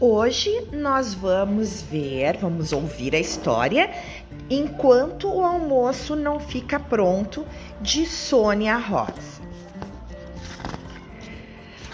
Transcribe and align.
Hoje 0.00 0.68
nós 0.72 1.12
vamos 1.12 1.82
ver, 1.82 2.36
vamos 2.36 2.72
ouvir 2.72 3.16
a 3.16 3.18
história 3.18 3.90
Enquanto 4.50 5.28
o 5.28 5.44
almoço 5.44 6.16
não 6.16 6.40
fica 6.40 6.80
pronto, 6.80 7.46
de 7.82 8.06
Sônia 8.06 8.76
Rosa. 8.78 9.42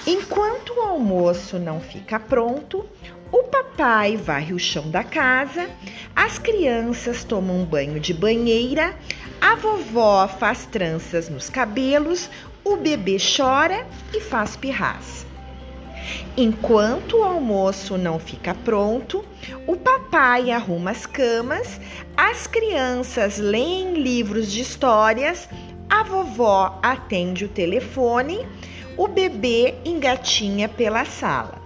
Enquanto 0.06 0.74
o 0.74 0.80
almoço 0.80 1.58
não 1.58 1.80
fica 1.80 2.20
pronto, 2.20 2.84
o 3.32 3.42
papai 3.44 4.16
varre 4.16 4.54
o 4.54 4.58
chão 4.58 4.88
da 4.88 5.02
casa, 5.02 5.68
as 6.14 6.38
crianças 6.38 7.24
tomam 7.24 7.64
banho 7.64 7.98
de 7.98 8.14
banheira, 8.14 8.94
a 9.40 9.56
vovó 9.56 10.28
faz 10.28 10.64
tranças 10.66 11.28
nos 11.28 11.50
cabelos, 11.50 12.30
o 12.62 12.76
bebê 12.76 13.16
chora 13.18 13.84
e 14.12 14.20
faz 14.20 14.54
pirraça. 14.54 15.33
Enquanto 16.36 17.18
o 17.18 17.22
almoço 17.22 17.96
não 17.96 18.18
fica 18.18 18.56
pronto, 18.56 19.24
o 19.68 19.76
papai 19.76 20.50
arruma 20.50 20.90
as 20.90 21.06
camas, 21.06 21.80
as 22.16 22.48
crianças 22.48 23.38
leem 23.38 23.94
livros 23.94 24.50
de 24.50 24.60
histórias, 24.60 25.48
a 25.88 26.02
vovó 26.02 26.76
atende 26.82 27.44
o 27.44 27.48
telefone, 27.48 28.44
o 28.96 29.06
bebê 29.06 29.74
engatinha 29.84 30.68
pela 30.68 31.04
sala. 31.04 31.62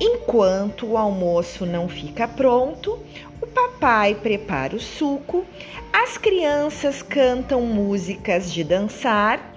Enquanto 0.00 0.86
o 0.86 0.96
almoço 0.96 1.66
não 1.66 1.86
fica 1.90 2.26
pronto, 2.26 2.98
o 3.38 3.46
papai 3.46 4.14
prepara 4.14 4.74
o 4.74 4.80
suco, 4.80 5.44
as 5.92 6.16
crianças 6.16 7.02
cantam 7.02 7.60
músicas 7.60 8.50
de 8.50 8.64
dançar 8.64 9.53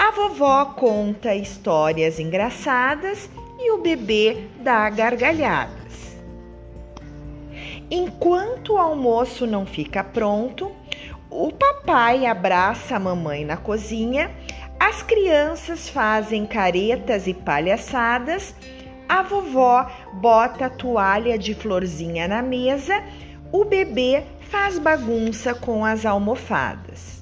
a 0.00 0.12
vovó 0.12 0.64
conta 0.64 1.34
histórias 1.34 2.18
engraçadas 2.18 3.28
e 3.58 3.70
o 3.70 3.82
bebê 3.82 4.46
dá 4.62 4.88
gargalhadas. 4.88 6.16
Enquanto 7.90 8.72
o 8.72 8.78
almoço 8.78 9.46
não 9.46 9.66
fica 9.66 10.02
pronto, 10.02 10.72
o 11.28 11.52
papai 11.52 12.24
abraça 12.24 12.96
a 12.96 12.98
mamãe 12.98 13.44
na 13.44 13.58
cozinha, 13.58 14.30
as 14.78 15.02
crianças 15.02 15.90
fazem 15.90 16.46
caretas 16.46 17.26
e 17.26 17.34
palhaçadas, 17.34 18.54
a 19.06 19.22
vovó 19.22 19.86
bota 20.14 20.64
a 20.64 20.70
toalha 20.70 21.36
de 21.36 21.54
florzinha 21.54 22.26
na 22.26 22.40
mesa, 22.40 23.04
o 23.52 23.66
bebê 23.66 24.24
faz 24.48 24.78
bagunça 24.78 25.52
com 25.52 25.84
as 25.84 26.06
almofadas. 26.06 27.19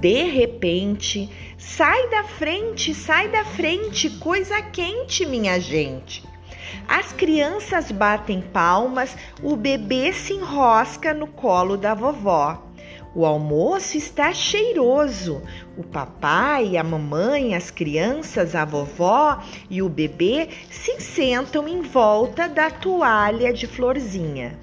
De 0.00 0.24
repente, 0.24 1.30
sai 1.58 2.08
da 2.08 2.24
frente, 2.24 2.94
sai 2.94 3.28
da 3.28 3.44
frente, 3.44 4.10
coisa 4.18 4.60
quente, 4.60 5.26
minha 5.26 5.60
gente. 5.60 6.24
As 6.88 7.12
crianças 7.12 7.92
batem 7.92 8.40
palmas, 8.40 9.16
o 9.42 9.54
bebê 9.54 10.12
se 10.12 10.34
enrosca 10.34 11.14
no 11.14 11.26
colo 11.26 11.76
da 11.76 11.94
vovó. 11.94 12.62
O 13.14 13.26
almoço 13.26 13.96
está 13.96 14.32
cheiroso. 14.32 15.42
O 15.76 15.84
papai, 15.84 16.76
a 16.76 16.82
mamãe, 16.82 17.54
as 17.54 17.70
crianças, 17.70 18.54
a 18.54 18.64
vovó 18.64 19.38
e 19.68 19.82
o 19.82 19.88
bebê 19.88 20.48
se 20.70 20.98
sentam 21.00 21.68
em 21.68 21.82
volta 21.82 22.48
da 22.48 22.70
toalha 22.70 23.52
de 23.52 23.66
florzinha. 23.66 24.58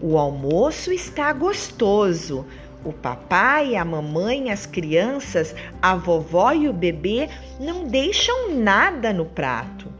O 0.00 0.18
almoço 0.18 0.90
está 0.90 1.32
gostoso. 1.32 2.46
O 2.84 2.92
papai, 2.92 3.76
a 3.76 3.84
mamãe, 3.84 4.50
as 4.50 4.66
crianças, 4.66 5.54
a 5.80 5.94
vovó 5.94 6.52
e 6.52 6.68
o 6.68 6.72
bebê 6.72 7.28
não 7.60 7.84
deixam 7.86 8.56
nada 8.56 9.12
no 9.12 9.24
prato. 9.24 9.92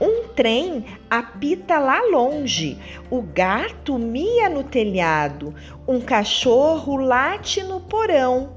Um 0.00 0.28
trem 0.28 0.84
apita 1.08 1.78
lá 1.78 2.00
longe, 2.10 2.78
o 3.10 3.22
gato 3.22 3.98
mia 3.98 4.48
no 4.48 4.64
telhado, 4.64 5.54
um 5.86 6.00
cachorro 6.00 6.96
late 6.96 7.62
no 7.62 7.80
porão. 7.80 8.54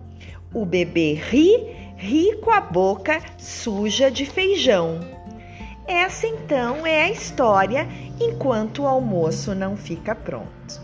O 0.53 0.66
bebê 0.66 1.13
ri, 1.13 1.94
ri 1.97 2.38
com 2.38 2.50
a 2.50 2.62
boca 2.62 3.22
suja 3.38 4.09
de 4.09 4.25
feijão. 4.25 5.01
Essa 5.85 6.25
então 6.25 6.84
é 6.88 7.03
a 7.03 7.12
história 7.12 7.88
enquanto 8.19 8.84
o 8.84 8.88
almoço 8.88 9.53
não 9.53 9.78
fica 9.78 10.16
pronto. 10.16 10.81